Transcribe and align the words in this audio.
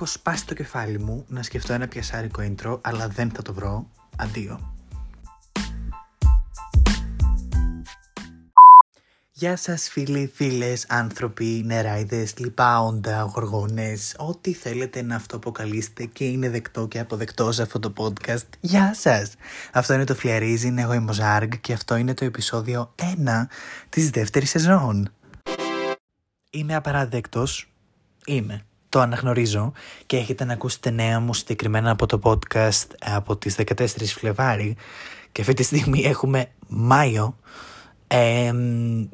Έχω 0.00 0.06
σπάσει 0.06 0.46
το 0.46 0.54
κεφάλι 0.54 0.98
μου 0.98 1.24
να 1.28 1.42
σκεφτώ 1.42 1.72
ένα 1.72 1.88
πιασάρικο 1.88 2.42
intro, 2.42 2.78
αλλά 2.82 3.08
δεν 3.08 3.30
θα 3.30 3.42
το 3.42 3.54
βρω. 3.54 3.86
Αντίο. 4.16 4.74
Γεια 9.32 9.56
σας 9.56 9.88
φίλοι, 9.88 10.32
φίλες, 10.34 10.86
άνθρωποι, 10.88 11.62
νεράιδες, 11.64 12.38
λοιπά 12.38 12.80
όντα, 12.80 13.22
γοργόνες, 13.22 14.14
ό,τι 14.18 14.52
θέλετε 14.52 15.02
να 15.02 15.16
αυτοαποκαλείστε 15.16 16.04
και 16.04 16.24
είναι 16.24 16.50
δεκτό 16.50 16.86
και 16.86 16.98
αποδεκτό 16.98 17.52
σε 17.52 17.62
αυτό 17.62 17.78
το 17.78 17.92
podcast. 17.96 18.48
Γεια 18.60 18.94
σας! 18.94 19.34
Αυτό 19.72 19.94
είναι 19.94 20.04
το 20.04 20.14
Φλιαρίζιν, 20.14 20.78
εγώ 20.78 20.92
είμαι 20.92 21.10
ο 21.10 21.14
Ζάργ 21.14 21.48
και 21.60 21.72
αυτό 21.72 21.96
είναι 21.96 22.14
το 22.14 22.24
επεισόδιο 22.24 22.94
1 22.96 23.04
της 23.88 24.10
δεύτερης 24.10 24.50
σεζόν. 24.50 25.12
Είμαι 26.50 26.74
απαράδεκτος, 26.74 27.72
είμαι 28.26 28.67
το 28.88 29.00
αναγνωρίζω 29.00 29.72
και 30.06 30.16
έχετε 30.16 30.44
να 30.44 30.52
ακούσετε 30.52 30.90
νέα 30.90 31.20
μου 31.20 31.34
συγκεκριμένα 31.34 31.90
από 31.90 32.06
το 32.06 32.20
podcast 32.22 32.86
από 33.00 33.36
τις 33.36 33.56
14 33.76 33.86
Φλεβάρι 34.04 34.76
και 35.32 35.40
αυτή 35.40 35.54
τη 35.54 35.62
στιγμή 35.62 36.02
έχουμε 36.04 36.46
Μάιο. 36.68 37.36
Ε, 38.06 38.52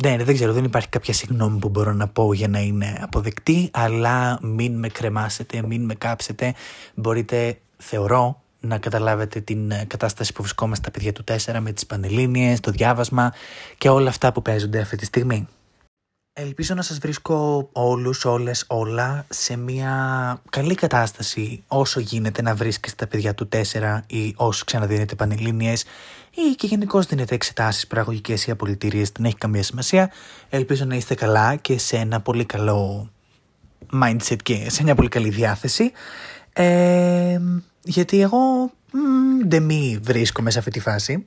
ναι, 0.03 0.17
δεν 0.17 0.35
ξέρω, 0.35 0.53
δεν 0.53 0.65
υπάρχει 0.65 0.89
κάποια 0.89 1.13
συγγνώμη 1.13 1.59
που 1.59 1.69
μπορώ 1.69 1.93
να 1.93 2.09
πω 2.09 2.33
για 2.33 2.49
να 2.49 2.59
είναι 2.59 2.99
αποδεκτή, 3.01 3.71
αλλά 3.73 4.39
μην 4.43 4.79
με 4.79 4.89
κρεμάσετε, 4.89 5.63
μην 5.67 5.85
με 5.85 5.95
κάψετε. 5.95 6.55
Μπορείτε, 6.95 7.59
θεωρώ, 7.77 8.43
να 8.61 8.79
καταλάβετε 8.79 9.41
την 9.41 9.73
κατάσταση 9.87 10.33
που 10.33 10.43
βρισκόμαστε 10.43 10.85
τα 10.85 10.91
παιδιά 10.91 11.13
του 11.13 11.25
4 11.25 11.59
με 11.61 11.73
τις 11.73 11.87
πανελλήνιες, 11.87 12.61
το 12.61 12.71
διάβασμα 12.71 13.33
και 13.79 13.89
όλα 13.89 14.09
αυτά 14.09 14.33
που 14.33 14.43
παίζονται 14.43 14.81
αυτή 14.81 14.97
τη 14.97 15.05
στιγμή. 15.05 15.49
Ελπίζω 16.37 16.75
να 16.75 16.83
σας 16.83 16.99
βρίσκω 16.99 17.69
όλους, 17.73 18.25
όλες, 18.25 18.65
όλα 18.69 19.27
σε 19.29 19.57
μια 19.57 20.43
καλή 20.51 20.75
κατάσταση 20.75 21.63
όσο 21.69 22.01
γίνεται 22.01 22.43
να 22.43 22.55
βρίσκεστε 22.55 23.05
τα 23.05 23.11
παιδιά 23.11 23.35
του 23.35 23.49
4 23.49 24.01
ή 24.07 24.35
όσο 24.37 24.65
ξαναδίνετε 24.65 25.15
πανελλήνιες 25.15 25.85
ή 26.31 26.55
και 26.57 26.67
γενικώς 26.67 27.07
δίνετε 27.07 27.35
εξετάσεις 27.35 27.87
παραγωγικές 27.87 28.47
ή 28.47 28.51
απολυτήριες, 28.51 29.11
δεν 29.11 29.25
έχει 29.25 29.37
καμία 29.37 29.63
σημασία. 29.63 30.11
Ελπίζω 30.49 30.85
να 30.85 30.95
είστε 30.97 31.15
καλά 31.15 31.57
και 31.57 31.79
σε 31.79 31.97
ένα 31.97 32.21
πολύ 32.21 32.45
καλό 32.45 33.11
mindset 34.03 34.39
και 34.43 34.71
σε 34.71 34.83
μια 34.83 34.95
πολύ 34.95 35.09
καλή 35.09 35.29
διάθεση. 35.29 35.93
Ε, 36.53 37.41
γιατί 37.83 38.21
εγώ 38.21 38.71
δεν 39.47 39.63
μη 39.63 39.99
βρίσκομαι 40.03 40.51
σε 40.51 40.59
αυτή 40.59 40.71
τη 40.71 40.81
φάση. 40.81 41.27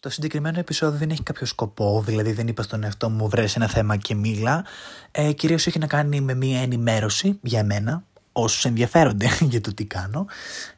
Το 0.00 0.10
συγκεκριμένο 0.10 0.58
επεισόδιο 0.58 0.98
δεν 0.98 1.10
έχει 1.10 1.22
κάποιο 1.22 1.46
σκοπό, 1.46 2.02
δηλαδή 2.06 2.32
δεν 2.32 2.48
είπα 2.48 2.62
στον 2.62 2.84
εαυτό 2.84 3.10
μου 3.10 3.28
βρες 3.28 3.56
ένα 3.56 3.68
θέμα 3.68 3.96
και 3.96 4.14
μίλα. 4.14 4.64
Ε, 5.10 5.32
κυρίως 5.32 5.66
έχει 5.66 5.78
να 5.78 5.86
κάνει 5.86 6.20
με 6.20 6.34
μία 6.34 6.60
ενημέρωση 6.60 7.38
για 7.42 7.64
μένα, 7.64 8.02
όσους 8.32 8.64
ενδιαφέρονται 8.64 9.28
για 9.50 9.60
το 9.60 9.74
τι 9.74 9.84
κάνω. 9.84 10.26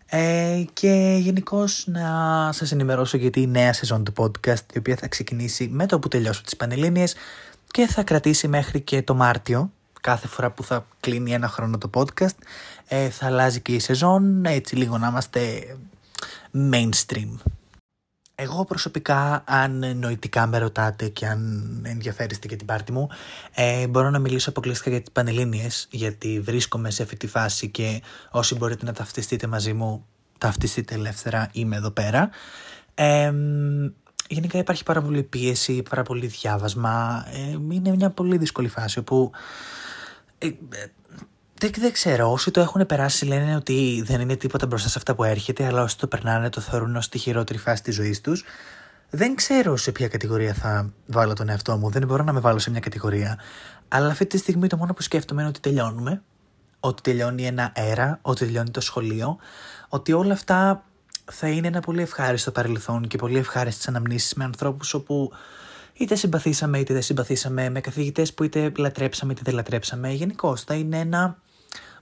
Ε, 0.07 0.65
και 0.73 1.17
γενικώς 1.21 1.85
να 1.87 2.09
σας 2.53 2.73
ενημερώσω 2.73 3.17
για 3.17 3.31
τη 3.31 3.47
νέα 3.47 3.73
σεζόν 3.73 4.05
του 4.05 4.13
podcast, 4.17 4.73
η 4.75 4.79
οποία 4.79 4.97
θα 4.97 5.09
ξεκινήσει 5.09 5.69
με 5.69 5.87
το 5.87 5.99
που 5.99 6.09
τελειώσω 6.09 6.43
τις 6.43 6.57
Πανελλήνιες 6.57 7.15
και 7.71 7.87
θα 7.87 8.03
κρατήσει 8.03 8.49
μέχρι 8.49 8.81
και 8.81 9.03
το 9.03 9.15
Μάρτιο, 9.15 9.73
κάθε 10.01 10.29
φορά 10.29 10.51
που 10.51 10.65
θα 10.65 10.87
κλείνει 11.01 11.33
ένα 11.33 11.49
χρόνο 11.49 11.79
το 11.79 11.91
podcast. 11.95 12.37
Ε, 12.89 13.11
θα 13.11 13.27
αλλάζει 13.27 13.61
και 13.61 13.73
η 13.73 13.79
σεζόν, 13.79 14.45
έτσι 14.45 14.77
λίγο 14.77 14.99
να 14.99 15.09
είμαστε 15.09 15.41
mainstream. 16.55 17.35
Εγώ 18.43 18.65
προσωπικά, 18.65 19.43
αν 19.47 19.97
νοητικά 19.99 20.47
με 20.47 20.59
ρωτάτε 20.59 21.09
και 21.09 21.27
αν 21.27 21.83
ενδιαφέρεστε 21.87 22.49
για 22.49 22.57
την 22.57 22.67
πάρτη 22.67 22.93
μου, 22.93 23.09
ε, 23.55 23.87
μπορώ 23.87 24.11
να 24.11 24.19
μιλήσω 24.19 24.51
αποκλειστικά 24.51 24.91
για 24.91 25.01
τις 25.01 25.11
Πανελλήνιες, 25.13 25.89
γιατί 25.91 26.41
βρίσκομαι 26.41 26.91
σε 26.91 27.03
αυτή 27.03 27.17
τη 27.17 27.27
φάση 27.27 27.69
και 27.69 28.03
όσοι 28.31 28.55
μπορείτε 28.55 28.85
να 28.85 28.93
ταυτιστείτε 28.93 29.47
μαζί 29.47 29.73
μου, 29.73 30.07
ταυτιστείτε 30.39 30.95
ελεύθερα, 30.95 31.49
είμαι 31.53 31.77
εδώ 31.77 31.91
πέρα. 31.91 32.31
Ε, 32.95 33.33
γενικά 34.29 34.59
υπάρχει 34.59 34.83
πάρα 34.83 35.03
πολύ 35.03 35.23
πίεση, 35.23 35.83
πάρα 35.89 36.03
πολύ 36.03 36.27
διάβασμα. 36.27 37.27
Ε, 37.33 37.51
είναι 37.71 37.95
μια 37.97 38.11
πολύ 38.11 38.39
δύσκολη 38.39 38.69
φάση 38.69 38.99
όπου 38.99 39.31
ε, 40.39 40.49
δεν, 41.61 41.71
δεν 41.79 41.93
ξέρω. 41.93 42.31
Όσοι 42.31 42.51
το 42.51 42.61
έχουν 42.61 42.87
περάσει 42.87 43.25
λένε 43.25 43.57
ότι 43.57 44.03
δεν 44.07 44.21
είναι 44.21 44.37
τίποτα 44.37 44.67
μπροστά 44.67 44.89
σε 44.89 44.99
αυτά 44.99 45.15
που 45.15 45.25
έρχεται, 45.25 45.67
αλλά 45.67 45.83
όσοι 45.83 45.99
το 45.99 46.07
περνάνε 46.07 46.49
το 46.49 46.61
θεωρούν 46.61 46.97
ως 46.97 47.09
τη 47.09 47.19
χειρότερη 47.19 47.59
φάση 47.59 47.83
της 47.83 47.95
ζωής 47.95 48.21
τους. 48.21 48.45
Δεν 49.11 49.35
ξέρω 49.35 49.77
σε 49.77 49.93
ποια 49.93 50.09
κατηγορία 50.09 50.55
θα 50.55 50.91
βάλω 51.07 51.33
τον 51.33 51.49
εαυτό 51.49 51.77
μου. 51.77 51.91
Δεν 51.91 52.07
μπορώ 52.07 52.23
να 52.23 52.33
με 52.33 52.41
βάλω 52.41 52.59
σε 52.59 52.71
μια 52.71 52.81
κατηγορία. 52.81 53.39
Αλλά 53.89 54.07
αυτή 54.07 54.27
τη 54.27 54.39
στιγμή 54.39 54.67
το 54.67 54.77
μόνο 54.77 54.95
που 54.95 55.03
σκέφτομαι 55.03 55.41
είναι 55.41 55.51
ότι 55.51 55.61
τελειώνουμε. 55.61 56.23
Ότι 56.81 57.03
τελειώνει 57.03 57.47
ένα 57.47 57.73
αέρα, 57.77 58.19
ότι 58.23 58.45
τελειώνει 58.45 58.71
το 58.71 58.81
σχολείο. 58.81 59.39
Ότι 59.89 60.13
όλα 60.13 60.33
αυτά 60.33 60.85
θα 61.33 61.49
είναι 61.49 61.67
ένα 61.67 61.81
πολύ 61.81 62.03
ευχάριστο 62.03 62.51
παρελθόν 62.51 63.07
και 63.07 63.19
πολύ 63.19 63.39
ευχάριστες 63.39 63.89
αναμνήσεις 63.89 64.35
με 64.35 64.45
ανθρώπους 64.45 64.95
όπου 64.95 65.33
είτε 65.93 66.15
συμπαθήσαμε 66.15 66.79
είτε 66.79 66.93
δεν 66.93 67.03
συμπαθήσαμε, 67.03 67.71
με 67.71 67.81
καθηγητές 67.81 68.35
που 68.35 68.45
είτε 68.45 68.73
λατρέψαμε 68.77 69.33
είτε 69.33 69.43
δεν 69.45 69.55
λατρέψαμε. 69.55 70.11
Γενικώς 70.11 70.63
θα 70.63 70.75
είναι 70.75 70.99
ένα 70.99 71.39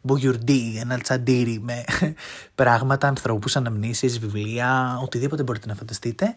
μπουγιουρντί, 0.03 0.79
ένα 0.81 0.99
τσαντήρι 0.99 1.61
με 1.63 1.85
πράγματα, 2.55 3.09
ανθρώπους, 3.09 3.57
αναμνήσεις, 3.57 4.19
βιβλία, 4.19 4.99
οτιδήποτε 5.03 5.43
μπορείτε 5.43 5.67
να 5.67 5.75
φανταστείτε 5.75 6.37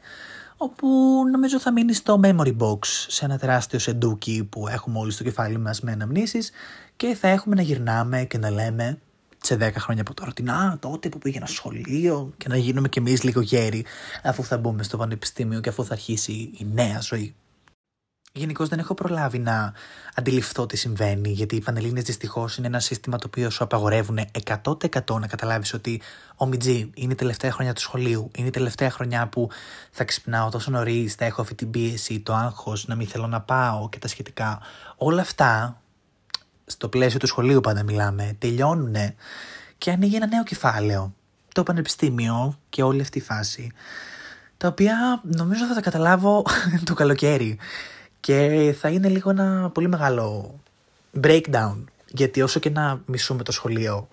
όπου 0.64 0.88
νομίζω 1.32 1.60
θα 1.60 1.72
μείνει 1.72 1.94
στο 1.94 2.20
memory 2.24 2.58
box 2.58 2.80
σε 3.08 3.26
ένα 3.26 3.38
τεράστιο 3.38 3.80
σεντούκι 3.80 4.48
που 4.50 4.68
έχουμε 4.68 5.00
όλοι 5.00 5.12
στο 5.12 5.24
κεφάλι 5.24 5.58
μας 5.58 5.82
με 5.82 5.92
αναμνήσεις 5.92 6.52
και 6.96 7.16
θα 7.16 7.28
έχουμε 7.28 7.56
να 7.56 7.62
γυρνάμε 7.62 8.24
και 8.24 8.38
να 8.38 8.50
λέμε 8.50 9.00
σε 9.42 9.56
10 9.56 9.72
χρόνια 9.78 10.02
από 10.02 10.14
τώρα 10.14 10.30
ότι 10.30 10.44
να 10.44 10.78
τότε 10.80 11.10
που 11.10 11.18
πήγαινα 11.18 11.46
σχολείο 11.46 12.34
και 12.38 12.48
να 12.48 12.58
γίνουμε 12.58 12.90
κι 12.90 13.00
εμείς 13.00 13.24
λίγο 13.24 13.42
γέροι 13.42 13.86
αφού 14.24 14.44
θα 14.44 14.58
μπούμε 14.58 14.84
στο 14.84 14.98
πανεπιστήμιο 14.98 15.60
και 15.60 15.70
αφού 15.70 15.86
θα 15.86 15.94
αρχίσει 15.94 16.32
η 16.32 16.68
νέα 16.74 17.00
ζωή 17.00 17.36
Γενικώς 18.34 18.70
δεν 18.70 18.80
έχω 18.80 18.94
προλάβει 18.94 19.40
να 19.40 19.74
αντιληφθώ 20.16 20.66
τι 20.66 20.78
συμβαίνει, 20.78 21.30
γιατί 21.30 21.56
οι 21.56 21.62
Πανελλήνιες 21.62 22.04
δυστυχώς 22.04 22.58
είναι 22.58 22.68
ένα 22.68 22.80
σύστημα 22.80 23.18
το 23.18 23.28
οποίο 23.28 23.50
σου 23.50 23.64
απαγορεύουν 23.64 24.20
100% 24.64 25.20
να 25.20 25.28
καταλάβεις 25.28 25.74
ότι 25.74 26.02
ο 26.36 26.46
Μιτζή 26.46 26.90
είναι 26.94 27.12
η 27.14 27.16
τελευταία 27.16 27.52
χρονιά 27.52 27.74
του 27.74 27.82
σχολείου, 27.82 28.32
είναι 28.36 28.48
η 28.48 28.52
τελευταία 28.52 28.92
χρονιά 28.92 29.28
που 29.28 29.50
θα 29.92 30.04
ξυπνάω 30.04 30.50
τόσο 30.50 30.72
νωρίς, 30.72 31.16
θα 31.16 31.26
έχω 31.26 31.42
αυτή 31.42 31.56
την 31.56 31.72
πίεση, 31.72 32.20
το 32.20 32.34
άγχος, 32.34 32.88
να 32.88 32.96
μην 32.96 33.08
θέλω 33.08 33.28
να 33.28 33.42
πάω 33.42 33.90
και 33.90 34.00
τα 34.00 34.08
σχετικά. 34.08 34.60
Όλα 34.96 35.22
αυτά, 35.22 35.82
στο 36.66 36.88
πλαίσιο 36.88 37.20
του 37.20 37.28
σχολείου 37.28 37.62
πάντα 37.62 37.84
μιλάμε, 37.84 38.36
τελειώνουν 38.40 38.96
και 39.78 39.92
ανοίγει 39.92 40.16
ένα 40.16 40.28
νέο 40.28 40.44
κεφάλαιο. 40.44 41.14
Το 41.54 41.64
πανεπιστήμιο 41.64 42.60
και 42.70 42.84
όλη 42.84 43.02
αυτή 43.02 43.18
η 43.18 43.22
φάση, 43.22 43.72
τα 44.58 44.68
οποία 44.68 45.22
νομίζω 45.24 45.66
θα 45.66 45.74
τα 45.74 45.82
καταλάβω 45.82 46.46
το 46.86 46.94
καλοκαίρι. 46.94 47.58
Και 48.22 48.76
θα 48.80 48.90
είναι 48.90 49.08
λίγο 49.08 49.30
ένα 49.30 49.70
πολύ 49.74 49.88
μεγάλο 49.88 50.60
breakdown. 51.22 51.84
Γιατί 52.08 52.42
όσο 52.42 52.60
και 52.60 52.70
να 52.70 53.02
μισούμε 53.06 53.44
το 53.44 53.52
σχολείο, 53.52 54.08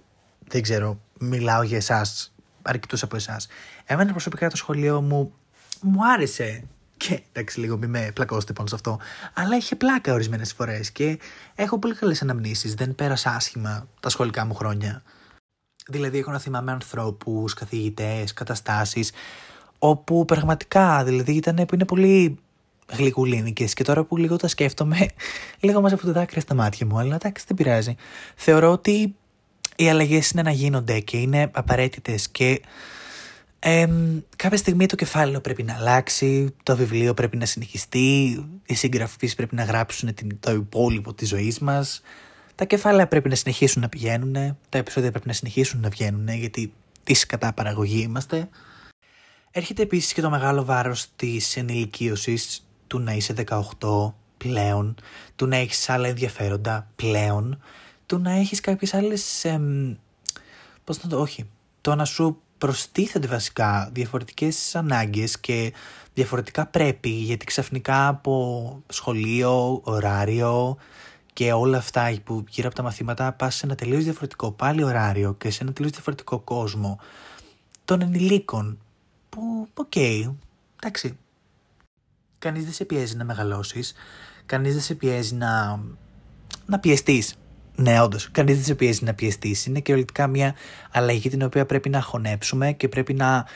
δεν 0.49 0.63
ξέρω, 0.63 1.01
μιλάω 1.19 1.63
για 1.63 1.77
εσάς, 1.77 2.35
αρκετούς 2.63 3.03
από 3.03 3.17
εσάς. 3.17 3.47
Εμένα 3.85 4.11
προσωπικά 4.11 4.51
το 4.51 4.57
σχολείο 4.57 5.01
μου 5.01 5.33
μου 5.81 6.07
άρεσε. 6.13 6.65
Και 6.97 7.23
εντάξει, 7.33 7.61
λίγο 7.61 7.77
μην 7.77 7.91
με 7.91 8.11
πλακώσετε 8.15 8.53
πάνω 8.53 8.69
σε 8.69 8.75
αυτό. 8.75 8.99
Αλλά 9.35 9.57
είχε 9.57 9.77
πλάκα 9.77 10.13
ορισμένες 10.13 10.53
φορές 10.53 10.91
και 10.91 11.19
έχω 11.55 11.79
πολύ 11.79 11.95
καλές 11.95 12.23
αναμνήσεις. 12.23 12.75
Δεν 12.75 12.95
πέρασα 12.95 13.31
άσχημα 13.31 13.89
τα 14.01 14.09
σχολικά 14.09 14.45
μου 14.45 14.55
χρόνια. 14.55 15.03
Δηλαδή, 15.87 16.19
έχω 16.19 16.31
να 16.31 16.39
θυμάμαι 16.39 16.73
ανθρώπους, 16.73 17.55
καθηγητές, 17.55 18.33
καταστάσεις, 18.33 19.13
όπου 19.79 20.25
πραγματικά 20.25 21.05
δηλαδή 21.05 21.33
ήταν 21.33 21.57
που 21.57 21.75
είναι 21.75 21.85
πολύ 21.85 22.39
γλυκουλίνικες 22.97 23.75
και 23.75 23.85
τώρα 23.85 24.05
που 24.05 24.17
λίγο 24.17 24.37
τα 24.37 24.49
σκέφτομαι, 24.49 24.97
λίγο 25.61 25.79
από 25.79 26.07
το 26.07 26.13
δάκρυα 26.13 26.41
στα 26.41 26.55
μάτια 26.55 26.87
μου, 26.87 26.99
αλλά 26.99 27.15
εντάξει 27.15 27.45
δεν 27.49 27.57
πειράζει. 27.57 27.95
Θεωρώ 28.35 28.71
ότι 28.73 29.15
οι 29.77 29.89
αλλαγές 29.89 30.31
είναι 30.31 30.43
να 30.43 30.51
γίνονται 30.51 31.01
και 31.01 31.17
είναι 31.17 31.51
απαραίτητες 31.53 32.29
και 32.29 32.61
ε, 33.59 33.89
κάποια 34.37 34.59
στιγμή 34.59 34.87
το 34.87 34.97
κεφάλαιο 34.97 35.41
πρέπει 35.41 35.63
να 35.63 35.75
αλλάξει, 35.75 36.55
το 36.63 36.77
βιβλίο 36.77 37.15
πρέπει 37.15 37.37
να 37.37 37.47
συνεχιστεί, 37.47 38.45
οι 38.67 38.75
συγγραφείς 38.75 39.35
πρέπει 39.35 39.55
να 39.55 39.65
γράψουν 39.65 40.15
το 40.41 40.51
υπόλοιπο 40.51 41.15
της 41.15 41.29
ζωής 41.29 41.59
μας, 41.59 42.03
τα 42.55 42.65
κεφάλαια 42.65 43.09
πρέπει 43.09 43.29
να 43.29 43.35
συνεχίσουν 43.35 43.83
να 43.83 43.89
πηγαίνουν, 43.89 44.33
τα 44.69 44.79
επεισόδια 44.79 45.11
πρέπει 45.11 45.27
να 45.27 45.33
συνεχίσουν 45.33 45.81
να 45.81 45.89
βγαίνουν 45.89 46.29
γιατί 46.29 46.73
τη 47.05 47.15
κατά 47.27 47.53
παραγωγή 47.53 48.01
είμαστε. 48.01 48.49
Έρχεται 49.51 49.83
επίσης 49.83 50.13
και 50.13 50.21
το 50.21 50.31
μεγάλο 50.31 50.65
βάρος 50.65 51.07
της 51.17 51.57
ενηλικίωσης 51.57 52.68
του 52.89 52.99
να 52.99 53.13
είσαι 53.13 53.35
18 53.81 54.13
πλέον, 54.37 54.95
του 55.37 55.47
να 55.47 55.57
έχεις 55.57 55.89
άλλα 55.89 56.09
ενδιαφέροντα 56.09 56.91
πλέον, 56.97 57.63
του 58.07 58.19
να 58.19 58.31
έχεις 58.31 58.61
κάποιες 58.61 58.95
άλλες, 58.95 59.45
εμ, 59.45 59.95
πώς 60.85 61.03
να 61.03 61.09
το, 61.09 61.21
όχι, 61.21 61.51
το 61.81 61.95
να 61.95 62.05
σου 62.05 62.41
προστίθενται 62.59 63.27
βασικά 63.27 63.91
διαφορετικές 63.93 64.75
ανάγκες 64.75 65.41
και 65.41 65.73
διαφορετικά 66.15 66.67
πρέπει 66.67 67.09
γιατί 67.09 67.45
ξαφνικά 67.45 68.09
από 68.09 68.83
σχολείο, 68.89 69.81
ωράριο 69.85 70.77
και 71.33 71.53
όλα 71.53 71.79
αυτά 71.79 72.15
που 72.25 72.45
γύρω 72.49 72.67
από 72.67 72.77
τα 72.77 72.83
μαθήματα 72.83 73.33
πας 73.33 73.55
σε 73.55 73.67
ένα 73.67 73.75
τελείως 73.75 74.05
διαφορετικό 74.05 74.51
πάλι 74.51 74.83
ωράριο 74.83 75.35
και 75.35 75.51
σε 75.51 75.63
ένα 75.63 75.73
τελείως 75.73 75.93
διαφορετικό 75.93 76.39
κόσμο 76.39 76.99
των 77.85 78.01
ενηλίκων 78.01 78.79
που, 79.29 79.69
OK, 79.75 79.93
okay, 79.95 80.35
εντάξει, 80.77 81.19
κανείς 82.39 82.65
δεν 82.65 82.73
σε 82.73 82.85
πιέζει 82.85 83.17
να 83.17 83.25
μεγαλώσεις, 83.25 83.95
κανείς 84.47 84.73
δεν 84.73 84.83
σε 84.83 84.95
πιέζει 84.95 85.35
να, 85.35 85.81
να 86.67 86.79
πιεστείς. 86.79 87.35
Ναι, 87.77 88.01
όντως. 88.01 88.31
Κανείς 88.31 88.55
δεν 88.55 88.65
σε 88.65 88.75
πιέζει 88.75 89.05
να 89.05 89.15
πιεστείς. 89.15 89.67
Είναι 89.67 89.81
κυριολεκτικά 89.81 90.27
μια 90.27 90.55
αλλαγή 90.91 91.29
την 91.29 91.43
οποία 91.43 91.67
πρέπει 91.67 91.89
να 91.89 92.01
χωνέψουμε 92.01 92.73
και 92.73 92.89
πρέπει 92.89 93.15
να, 93.15 93.47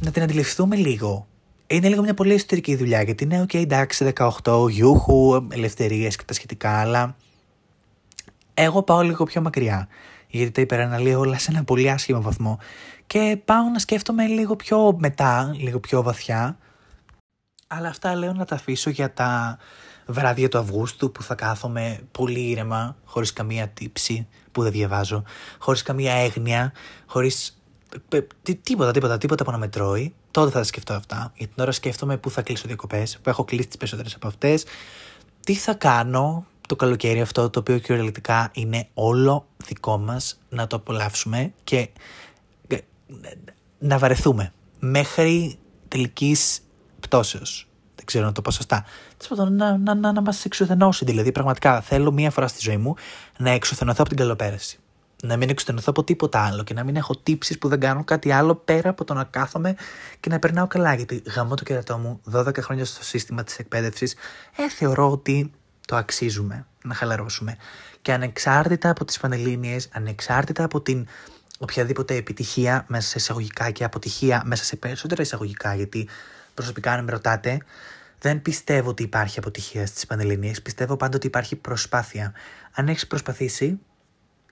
να 0.00 0.10
την 0.10 0.22
αντιληφθούμε 0.22 0.76
λίγο 0.76 1.26
είναι 1.66 1.88
λίγο 1.88 2.02
μια 2.02 2.14
πολύ 2.14 2.34
εσωτερική 2.34 2.76
δουλειά 2.76 3.02
γιατί 3.02 3.24
είναι, 3.24 3.42
OK, 3.42 3.54
εντάξει, 3.54 4.12
18, 4.42 4.70
γιούχου, 4.70 5.46
ελευθερίες 5.52 6.16
και 6.16 6.24
τα 6.24 6.34
σχετικά, 6.34 6.80
αλλά 6.80 7.16
εγώ 8.54 8.82
πάω 8.82 9.02
λίγο 9.02 9.24
πιο 9.24 9.40
μακριά. 9.40 9.88
Γιατί 10.28 10.50
τα 10.50 10.60
υπεραναλύω 10.60 11.18
όλα 11.18 11.38
σε 11.38 11.50
ένα 11.50 11.64
πολύ 11.64 11.90
άσχημο 11.90 12.20
βαθμό 12.20 12.58
και 13.06 13.38
πάω 13.44 13.68
να 13.72 13.78
σκέφτομαι 13.78 14.26
λίγο 14.26 14.56
πιο 14.56 14.96
μετά, 14.98 15.54
λίγο 15.58 15.80
πιο 15.80 16.02
βαθιά. 16.02 16.58
Αλλά 17.76 17.88
αυτά 17.88 18.14
λέω 18.14 18.32
να 18.32 18.44
τα 18.44 18.54
αφήσω 18.54 18.90
για 18.90 19.12
τα 19.12 19.58
βράδια 20.06 20.48
του 20.48 20.58
Αυγούστου 20.58 21.12
που 21.12 21.22
θα 21.22 21.34
κάθομαι 21.34 22.00
πολύ 22.12 22.40
ήρεμα, 22.40 22.96
χωρίς 23.04 23.32
καμία 23.32 23.68
τύψη 23.68 24.26
που 24.52 24.62
δεν 24.62 24.72
διαβάζω, 24.72 25.22
χωρίς 25.58 25.82
καμία 25.82 26.12
έγνοια, 26.12 26.72
χωρίς 27.06 27.62
τίποτα, 28.62 28.90
τίποτα, 28.90 29.18
τίποτα 29.18 29.44
που 29.44 29.50
να 29.50 29.58
με 29.58 29.68
τρώει 29.68 30.14
τότε 30.34 30.50
θα 30.50 30.58
τα 30.58 30.64
σκεφτώ 30.64 30.92
αυτά. 30.92 31.32
Για 31.36 31.46
την 31.46 31.62
ώρα 31.62 31.72
σκέφτομαι 31.72 32.16
πού 32.16 32.30
θα 32.30 32.42
κλείσω 32.42 32.66
διακοπές, 32.66 33.18
που 33.22 33.28
έχω 33.28 33.44
κλείσει 33.44 33.66
τις 33.66 33.76
περισσότερες 33.76 34.14
από 34.14 34.26
αυτές. 34.26 34.64
Τι 35.40 35.54
θα 35.54 35.74
κάνω 35.74 36.46
το 36.68 36.76
καλοκαίρι 36.76 37.20
αυτό, 37.20 37.50
το 37.50 37.58
οποίο 37.58 37.78
κυριολεκτικά 37.78 38.50
είναι 38.52 38.88
όλο 38.94 39.46
δικό 39.66 39.98
μας 39.98 40.40
να 40.48 40.66
το 40.66 40.76
απολαύσουμε 40.76 41.52
και 41.64 41.88
να 43.78 43.98
βαρεθούμε 43.98 44.52
μέχρι 44.78 45.58
τελικής 45.88 46.60
πτώσεως. 47.04 47.68
Δεν 47.94 48.04
ξέρω 48.04 48.24
να 48.24 48.32
το 48.32 48.42
πω 48.42 48.50
σωστά. 48.50 48.84
να, 49.36 49.78
να, 49.78 49.94
να, 49.94 50.12
να 50.12 50.20
μας 50.20 50.44
εξουθενώσει. 50.44 51.04
Δηλαδή, 51.04 51.32
πραγματικά 51.32 51.80
θέλω 51.80 52.12
μία 52.12 52.30
φορά 52.30 52.48
στη 52.48 52.60
ζωή 52.60 52.76
μου 52.76 52.94
να 53.38 53.50
εξουθενωθώ 53.50 54.00
από 54.00 54.08
την 54.08 54.18
καλοπέραση 54.18 54.78
να 55.24 55.36
μην 55.36 55.48
εξουθενωθώ 55.48 55.90
από 55.90 56.04
τίποτα 56.04 56.46
άλλο 56.46 56.62
και 56.64 56.74
να 56.74 56.84
μην 56.84 56.96
έχω 56.96 57.16
τύψεις 57.16 57.58
που 57.58 57.68
δεν 57.68 57.80
κάνω 57.80 58.04
κάτι 58.04 58.30
άλλο 58.30 58.54
πέρα 58.54 58.88
από 58.88 59.04
το 59.04 59.14
να 59.14 59.24
κάθομαι 59.24 59.74
και 60.20 60.28
να 60.28 60.38
περνάω 60.38 60.66
καλά. 60.66 60.94
Γιατί 60.94 61.22
γαμώ 61.34 61.54
το 61.54 61.64
κερατό 61.64 61.98
μου 61.98 62.20
12 62.32 62.58
χρόνια 62.60 62.84
στο 62.84 63.04
σύστημα 63.04 63.44
της 63.44 63.58
εκπαίδευσης, 63.58 64.14
ε, 64.56 64.68
θεωρώ 64.68 65.10
ότι 65.10 65.52
το 65.86 65.96
αξίζουμε 65.96 66.66
να 66.84 66.94
χαλαρώσουμε. 66.94 67.56
Και 68.02 68.12
ανεξάρτητα 68.12 68.90
από 68.90 69.04
τις 69.04 69.18
πανελλήνιες, 69.18 69.88
ανεξάρτητα 69.92 70.64
από 70.64 70.80
την 70.80 71.06
οποιαδήποτε 71.58 72.14
επιτυχία 72.14 72.84
μέσα 72.88 73.08
σε 73.08 73.18
εισαγωγικά 73.18 73.70
και 73.70 73.84
αποτυχία 73.84 74.42
μέσα 74.46 74.64
σε 74.64 74.76
περισσότερα 74.76 75.22
εισαγωγικά, 75.22 75.74
γιατί 75.74 76.08
προσωπικά 76.54 76.92
αν 76.92 77.04
με 77.04 77.10
ρωτάτε, 77.10 77.58
δεν 78.18 78.42
πιστεύω 78.42 78.88
ότι 78.90 79.02
υπάρχει 79.02 79.38
αποτυχία 79.38 79.86
στις 79.86 80.06
Πανελληνίες. 80.06 80.62
Πιστεύω 80.62 80.96
πάντα 80.96 81.16
ότι 81.16 81.26
υπάρχει 81.26 81.56
προσπάθεια. 81.56 82.32
Αν 82.72 82.88
έχεις 82.88 83.06
προσπαθήσει 83.06 83.78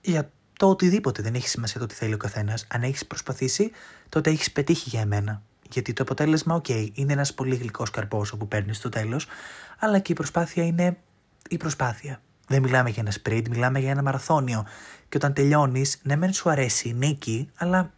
για 0.01 0.31
το 0.57 0.69
οτιδήποτε. 0.69 1.21
Δεν 1.21 1.35
έχει 1.35 1.47
σημασία 1.47 1.79
το 1.79 1.85
τι 1.85 1.95
θέλει 1.95 2.13
ο 2.13 2.17
καθένας. 2.17 2.65
Αν 2.69 2.83
έχεις 2.83 3.05
προσπαθήσει, 3.05 3.71
τότε 4.09 4.29
έχεις 4.29 4.51
πετύχει 4.51 4.89
για 4.89 5.01
εμένα. 5.01 5.41
Γιατί 5.69 5.93
το 5.93 6.03
αποτέλεσμα, 6.03 6.61
OK, 6.61 6.89
είναι 6.93 7.13
ένας 7.13 7.33
πολύ 7.33 7.55
γλυκός 7.55 7.89
καρπός 7.89 8.35
που 8.37 8.47
παίρνεις 8.47 8.77
στο 8.77 8.89
τέλος, 8.89 9.27
αλλά 9.79 9.99
και 9.99 10.11
η 10.11 10.15
προσπάθεια 10.15 10.65
είναι 10.65 10.97
η 11.49 11.57
προσπάθεια. 11.57 12.21
Δεν 12.47 12.61
μιλάμε 12.61 12.89
για 12.89 13.03
ένα 13.05 13.13
sprint, 13.23 13.49
μιλάμε 13.49 13.79
για 13.79 13.91
ένα 13.91 14.01
μαραθώνιο. 14.01 14.65
Και 15.09 15.17
όταν 15.17 15.33
τελειώνεις, 15.33 15.99
ναι, 16.03 16.15
μεν 16.15 16.33
σου 16.33 16.49
αρέσει 16.49 16.89
η 16.89 16.93
νίκη, 16.93 17.49
αλλά 17.55 17.91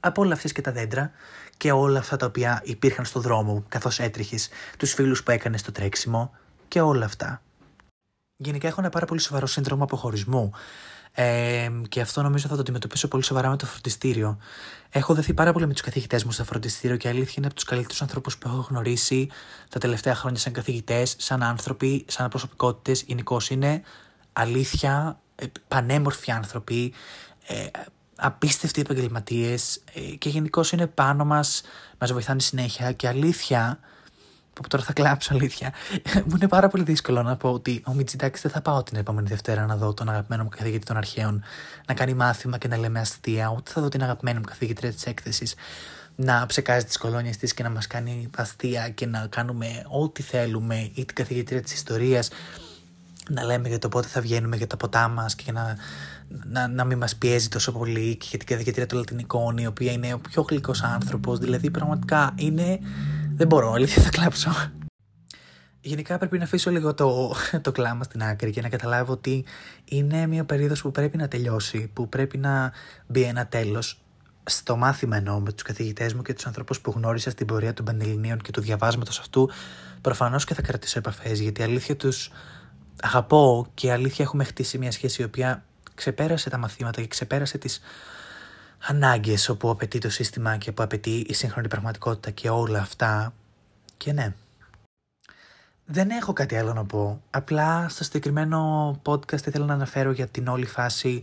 απόλαυσε 0.00 0.48
και 0.48 0.60
τα 0.60 0.72
δέντρα 0.72 1.10
και 1.56 1.72
όλα 1.72 1.98
αυτά 1.98 2.16
τα 2.16 2.26
οποία 2.26 2.60
υπήρχαν 2.64 3.04
στο 3.04 3.20
δρόμο 3.20 3.64
καθώς 3.68 3.98
έτρεχες, 3.98 4.48
τους 4.78 4.92
φίλους 4.92 5.22
που 5.22 5.30
έκανες 5.30 5.60
στο 5.60 5.72
τρέξιμο 5.72 6.30
και 6.68 6.80
όλα 6.80 7.04
αυτά. 7.04 7.42
Γενικά 8.36 8.68
έχω 8.68 8.80
ένα 8.80 8.90
πάρα 8.90 9.06
πολύ 9.06 9.20
σοβαρό 9.20 9.46
σύνδρομο 9.46 9.84
αποχωρισμού. 9.84 10.52
Ε, 11.16 11.70
και 11.88 12.00
αυτό 12.00 12.22
νομίζω 12.22 12.48
θα 12.48 12.54
το 12.54 12.60
αντιμετωπίσω 12.60 13.08
πολύ 13.08 13.22
σοβαρά 13.22 13.50
με 13.50 13.56
το 13.56 13.66
φροντιστήριο. 13.66 14.38
Έχω 14.90 15.14
δεθεί 15.14 15.34
πάρα 15.34 15.52
πολύ 15.52 15.66
με 15.66 15.72
τους 15.72 15.82
καθηγητές 15.82 16.24
μου 16.24 16.30
στο 16.32 16.44
φροντιστήριο 16.44 16.96
και 16.96 17.08
αλήθεια 17.08 17.34
είναι 17.36 17.46
από 17.46 17.54
τους 17.54 17.64
καλύτερους 17.64 18.02
ανθρώπους 18.02 18.38
που 18.38 18.48
έχω 18.48 18.66
γνωρίσει 18.70 19.28
τα 19.68 19.78
τελευταία 19.78 20.14
χρόνια 20.14 20.40
σαν 20.40 20.52
καθηγητές, 20.52 21.14
σαν 21.18 21.42
άνθρωποι, 21.42 22.04
σαν 22.08 22.28
προσωπικότητες. 22.28 23.02
Γενικώς 23.02 23.50
είναι 23.50 23.82
αλήθεια 24.32 25.20
ε, 25.34 25.46
πανέμορφοι 25.68 26.30
άνθρωποι, 26.30 26.92
ε, 27.46 27.66
απίστευτοι 28.16 28.80
επαγγελματίες 28.80 29.82
ε, 29.94 30.00
και 30.00 30.28
γενικώ 30.28 30.64
είναι 30.72 30.86
πάνω 30.86 31.24
μας, 31.24 31.62
μας 31.98 32.12
βοηθάνε 32.12 32.40
συνέχεια 32.40 32.92
και 32.92 33.08
αλήθεια 33.08 33.78
που 34.52 34.62
τώρα 34.68 34.84
θα 34.84 34.92
κλάψω 34.92 35.34
αλήθεια. 35.34 35.72
Μου 36.26 36.34
είναι 36.34 36.48
πάρα 36.48 36.68
πολύ 36.68 36.82
δύσκολο 36.82 37.22
να 37.22 37.36
πω 37.36 37.52
ότι 37.52 37.82
ο 37.86 37.92
Μιτζιντάκης 37.92 38.40
δεν 38.40 38.50
θα 38.50 38.60
πάω 38.60 38.82
την 38.82 38.96
επόμενη 38.96 39.28
Δευτέρα 39.28 39.66
να 39.66 39.76
δω 39.76 39.94
τον 39.94 40.08
αγαπημένο 40.08 40.42
μου 40.42 40.48
καθηγητή 40.48 40.86
των 40.86 40.96
αρχαίων 40.96 41.42
να 41.86 41.94
κάνει 41.94 42.14
μάθημα 42.14 42.58
και 42.58 42.68
να 42.68 42.76
λέμε 42.76 43.00
αστεία, 43.00 43.52
ούτε 43.56 43.70
θα 43.70 43.80
δω 43.80 43.88
την 43.88 44.02
αγαπημένη 44.02 44.38
μου 44.38 44.44
καθηγήτρια 44.44 44.92
της 44.92 45.06
έκθεσης 45.06 45.54
να 46.16 46.46
ψεκάζει 46.46 46.84
τις 46.84 46.96
κολόνιες 46.96 47.36
της 47.36 47.54
και 47.54 47.62
να 47.62 47.70
μας 47.70 47.86
κάνει 47.86 48.30
αστεία 48.36 48.88
και 48.88 49.06
να 49.06 49.26
κάνουμε 49.30 49.66
ό,τι 49.88 50.22
θέλουμε, 50.22 50.90
ή 50.94 51.04
την 51.04 51.14
καθηγήτρια 51.14 51.62
της 51.62 51.72
ιστορίας 51.72 52.28
να 53.28 53.44
λέμε 53.44 53.68
για 53.68 53.78
το 53.78 53.88
πότε 53.88 54.08
θα 54.08 54.20
βγαίνουμε 54.20 54.56
για 54.56 54.66
τα 54.66 54.76
ποτά 54.76 55.08
μας 55.08 55.34
και 55.34 55.52
να, 55.52 55.76
να, 56.28 56.68
να 56.68 56.84
μην 56.84 56.98
μας 56.98 57.16
πιέζει 57.16 57.48
τόσο 57.48 57.72
πολύ 57.72 58.16
και 58.16 58.26
για 58.28 58.38
την 58.38 58.46
καθηγήτρια 58.46 58.86
των 58.86 58.98
Λατινικών, 58.98 59.56
η 59.56 59.66
οποία 59.66 59.92
είναι 59.92 60.14
ο 60.14 60.18
πιο 60.18 60.42
γλυκός 60.48 60.82
άνθρωπος. 60.82 61.38
Δηλαδή, 61.38 61.70
πραγματικά 61.70 62.32
είναι 62.36 62.78
δεν 63.36 63.46
μπορώ, 63.46 63.72
αλήθεια 63.72 64.02
θα 64.02 64.10
κλάψω. 64.10 64.50
Γενικά 65.80 66.18
πρέπει 66.18 66.38
να 66.38 66.44
αφήσω 66.44 66.70
λίγο 66.70 66.94
το, 66.94 67.34
το 67.60 67.72
κλάμα 67.72 68.04
στην 68.04 68.22
άκρη 68.22 68.50
και 68.50 68.60
να 68.60 68.68
καταλάβω 68.68 69.12
ότι 69.12 69.44
είναι 69.84 70.26
μια 70.26 70.44
περίοδος 70.44 70.82
που 70.82 70.90
πρέπει 70.90 71.16
να 71.16 71.28
τελειώσει, 71.28 71.90
που 71.92 72.08
πρέπει 72.08 72.38
να 72.38 72.72
μπει 73.06 73.22
ένα 73.22 73.46
τέλος 73.46 73.98
στο 74.44 74.76
μάθημα 74.76 75.16
εννοώ 75.16 75.40
με 75.40 75.52
τους 75.52 75.62
καθηγητές 75.62 76.14
μου 76.14 76.22
και 76.22 76.34
τους 76.34 76.46
ανθρώπους 76.46 76.80
που 76.80 76.92
γνώρισα 76.96 77.30
στην 77.30 77.46
πορεία 77.46 77.74
των 77.74 77.84
Πανελληνίων 77.84 78.38
και 78.38 78.50
του 78.50 78.60
διαβάσματος 78.60 79.18
αυτού 79.18 79.50
προφανώς 80.00 80.44
και 80.44 80.54
θα 80.54 80.62
κρατήσω 80.62 80.98
επαφές 80.98 81.40
γιατί 81.40 81.62
αλήθεια 81.62 81.96
τους 81.96 82.30
αγαπώ 83.02 83.66
και 83.74 83.92
αλήθεια 83.92 84.24
έχουμε 84.24 84.44
χτίσει 84.44 84.78
μια 84.78 84.92
σχέση 84.92 85.22
η 85.22 85.24
οποία 85.24 85.64
ξεπέρασε 85.94 86.50
τα 86.50 86.58
μαθήματα 86.58 87.00
και 87.00 87.06
ξεπέρασε 87.06 87.58
τις 87.58 87.80
Ανάγκες 88.86 89.48
όπου 89.48 89.70
απαιτεί 89.70 89.98
το 89.98 90.10
σύστημα 90.10 90.56
και 90.56 90.72
που 90.72 90.82
απαιτεί 90.82 91.24
η 91.28 91.34
σύγχρονη 91.34 91.68
πραγματικότητα 91.68 92.30
και 92.30 92.50
όλα 92.50 92.78
αυτά. 92.78 93.32
Και 93.96 94.12
ναι. 94.12 94.34
Δεν 95.84 96.10
έχω 96.10 96.32
κάτι 96.32 96.56
άλλο 96.56 96.72
να 96.72 96.84
πω. 96.84 97.22
Απλά 97.30 97.88
στο 97.88 98.04
συγκεκριμένο 98.04 98.90
podcast 99.04 99.46
ήθελα 99.46 99.64
να 99.64 99.74
αναφέρω 99.74 100.10
για 100.10 100.26
την 100.26 100.48
όλη 100.48 100.66
φάση 100.66 101.22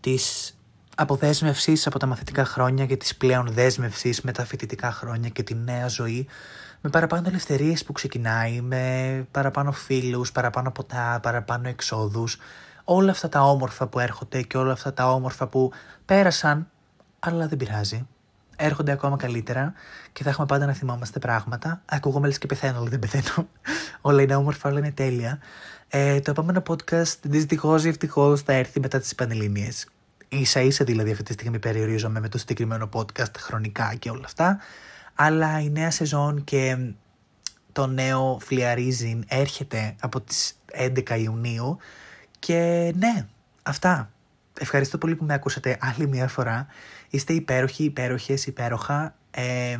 της 0.00 0.56
αποδέσμευσης 0.96 1.86
από 1.86 1.98
τα 1.98 2.06
μαθητικά 2.06 2.44
χρόνια 2.44 2.86
και 2.86 2.96
της 2.96 3.16
πλέον 3.16 3.46
δέσμευσης 3.52 4.20
με 4.20 4.32
τα 4.32 4.44
φοιτητικά 4.44 4.92
χρόνια 4.92 5.28
και 5.28 5.42
τη 5.42 5.54
νέα 5.54 5.86
ζωή 5.86 6.26
με 6.80 6.90
παραπάνω 6.90 7.28
ελευθερίες 7.28 7.84
που 7.84 7.92
ξεκινάει, 7.92 8.60
με 8.60 9.26
παραπάνω 9.30 9.72
φίλους, 9.72 10.32
παραπάνω 10.32 10.70
ποτά, 10.70 11.20
παραπάνω 11.22 11.68
εξόδους, 11.68 12.38
όλα 12.90 13.10
αυτά 13.10 13.28
τα 13.28 13.42
όμορφα 13.42 13.86
που 13.86 13.98
έρχονται 13.98 14.42
και 14.42 14.56
όλα 14.56 14.72
αυτά 14.72 14.94
τα 14.94 15.12
όμορφα 15.12 15.46
που 15.46 15.72
πέρασαν 16.04 16.70
αλλά 17.18 17.48
δεν 17.48 17.58
πειράζει. 17.58 18.06
Έρχονται 18.56 18.92
ακόμα 18.92 19.16
καλύτερα 19.16 19.72
και 20.12 20.22
θα 20.22 20.30
έχουμε 20.30 20.46
πάντα 20.46 20.66
να 20.66 20.72
θυμόμαστε 20.72 21.18
πράγματα. 21.18 21.82
Ακούγομαι 21.84 22.26
λες 22.26 22.38
και 22.38 22.46
πεθαίνω, 22.46 22.78
αλλά 22.78 22.88
δεν 22.88 22.98
πεθαίνω. 22.98 23.48
όλα 24.00 24.22
είναι 24.22 24.34
όμορφα, 24.34 24.68
όλα 24.68 24.78
είναι 24.78 24.90
τέλεια. 24.90 25.38
Ε, 25.88 26.20
το 26.20 26.30
επόμενο 26.30 26.62
podcast 26.68 27.18
δυστυχώς 27.22 27.84
ή 27.84 27.88
ευτυχώς 27.88 28.42
θα 28.42 28.52
έρθει 28.52 28.80
μετά 28.80 28.98
τις 29.00 29.14
Πανελληνίε. 29.14 29.70
σα 30.42 30.60
ίσα 30.60 30.84
δηλαδή 30.84 31.10
αυτή 31.10 31.22
τη 31.22 31.32
στιγμή 31.32 31.58
περιορίζομαι 31.58 32.20
με 32.20 32.28
το 32.28 32.38
συγκεκριμένο 32.38 32.88
podcast 32.92 33.36
χρονικά 33.38 33.94
και 33.98 34.10
όλα 34.10 34.24
αυτά. 34.24 34.58
Αλλά 35.14 35.60
η 35.60 35.70
νέα 35.70 35.90
σεζόν 35.90 36.44
και 36.44 36.92
το 37.72 37.86
νέο 37.86 38.38
φλιαρίζιν 38.40 39.24
έρχεται 39.28 39.94
από 40.00 40.20
τις 40.20 40.56
11 40.78 41.20
Ιουνίου 41.20 41.78
και 42.38 42.92
ναι, 42.96 43.26
αυτά. 43.62 44.10
Ευχαριστώ 44.60 44.98
πολύ 44.98 45.16
που 45.16 45.24
με 45.24 45.34
ακούσατε 45.34 45.78
άλλη 45.80 46.06
μια 46.08 46.28
φορά. 46.28 46.66
Είστε 47.10 47.32
υπέροχοι, 47.32 47.84
υπέροχες, 47.84 48.46
υπέροχα 48.46 49.14
ε, 49.30 49.78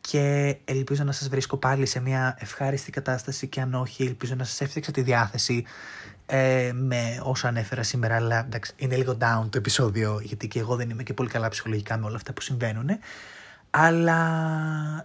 και 0.00 0.56
ελπίζω 0.64 1.04
να 1.04 1.12
σας 1.12 1.28
βρίσκω 1.28 1.56
πάλι 1.56 1.86
σε 1.86 2.00
μια 2.00 2.36
ευχάριστη 2.38 2.90
κατάσταση 2.90 3.46
και 3.46 3.60
αν 3.60 3.74
όχι 3.74 4.02
ελπίζω 4.02 4.34
να 4.34 4.44
σας 4.44 4.60
έφτιαξα 4.60 4.90
τη 4.90 5.02
διάθεση 5.02 5.64
ε, 6.26 6.70
με 6.74 7.20
όσα 7.22 7.48
ανέφερα 7.48 7.82
σήμερα 7.82 8.14
αλλά 8.16 8.38
εντάξει, 8.38 8.72
είναι 8.76 8.96
λίγο 8.96 9.16
down 9.20 9.46
το 9.50 9.58
επεισόδιο 9.58 10.20
γιατί 10.22 10.48
και 10.48 10.58
εγώ 10.58 10.76
δεν 10.76 10.90
είμαι 10.90 11.02
και 11.02 11.14
πολύ 11.14 11.28
καλά 11.28 11.48
ψυχολογικά 11.48 11.98
με 11.98 12.06
όλα 12.06 12.16
αυτά 12.16 12.32
που 12.32 12.40
συμβαίνουν 12.40 12.88
αλλά 13.70 14.18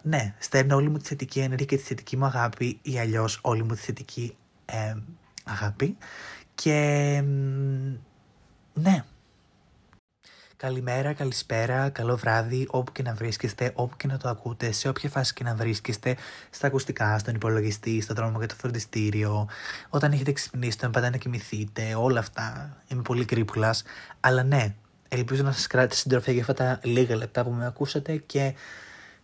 ναι, 0.03 0.33
στέλνω 0.39 0.75
όλη 0.75 0.89
μου 0.89 0.97
τη 0.97 1.07
θετική 1.07 1.39
ενέργεια 1.39 1.65
και 1.65 1.77
τη 1.77 1.83
θετική 1.83 2.17
μου 2.17 2.25
αγάπη 2.25 2.79
ή 2.81 2.99
αλλιώς 2.99 3.39
όλη 3.41 3.63
μου 3.63 3.73
τη 3.73 3.81
θετική 3.81 4.35
ε, 4.65 4.95
αγάπη. 5.43 5.97
Και 6.55 7.21
ναι, 8.73 9.03
Καλημέρα, 10.63 11.13
καλησπέρα, 11.13 11.89
καλό 11.89 12.17
βράδυ, 12.17 12.67
όπου 12.69 12.91
και 12.91 13.01
να 13.01 13.13
βρίσκεστε, 13.13 13.71
όπου 13.75 13.95
και 13.97 14.07
να 14.07 14.17
το 14.17 14.29
ακούτε, 14.29 14.71
σε 14.71 14.89
όποια 14.89 15.09
φάση 15.09 15.33
και 15.33 15.43
να 15.43 15.55
βρίσκεστε, 15.55 16.15
στα 16.49 16.67
ακουστικά, 16.67 17.17
στον 17.19 17.35
υπολογιστή, 17.35 18.01
στο 18.01 18.13
δρόμο 18.13 18.37
για 18.37 18.47
το 18.47 18.55
φροντιστήριο, 18.55 19.47
όταν 19.89 20.11
έχετε 20.11 20.31
ξυπνήσει, 20.31 20.77
όταν 20.77 20.91
πάτε 20.91 21.09
να 21.09 21.17
κοιμηθείτε, 21.17 21.95
όλα 21.95 22.19
αυτά. 22.19 22.77
Είμαι 22.87 23.01
πολύ 23.01 23.25
κρύπουλας. 23.25 23.83
Αλλά 24.19 24.43
ναι, 24.43 24.75
ελπίζω 25.07 25.43
να 25.43 25.51
σας 25.51 25.67
κράτησε 25.67 26.01
συντροφιά 26.01 26.33
για 26.33 26.41
αυτά 26.41 26.53
τα 26.53 26.79
λίγα 26.83 27.15
λεπτά 27.15 27.43
που 27.43 27.51
με 27.51 27.65
ακούσατε 27.65 28.15
και 28.15 28.53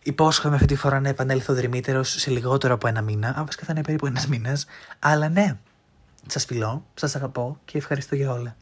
υπόσχομαι 0.02 0.54
αυτή 0.54 0.66
τη 0.66 0.74
φορά 0.74 1.00
να 1.00 1.08
επανέλθω 1.08 1.54
δρυμύτερος 1.54 2.08
σε 2.10 2.30
λιγότερο 2.30 2.74
από 2.74 2.88
ένα 2.88 3.02
μήνα. 3.02 3.28
Αν 3.36 3.44
βασικά 3.44 3.64
θα 3.64 3.72
είναι 3.72 3.82
περίπου 3.82 4.06
ένας 4.06 4.26
μήνας. 4.26 4.66
Αλλά 4.98 5.28
ναι, 5.28 5.58
σας 6.26 6.44
φιλώ, 6.44 6.86
σας 6.94 7.16
αγαπώ 7.16 7.58
και 7.64 7.78
ευχαριστώ 7.78 8.14
για 8.14 8.30
όλα. 8.32 8.56